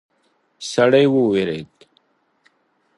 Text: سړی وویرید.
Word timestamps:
سړی 0.71 1.05
وویرید. 1.13 1.71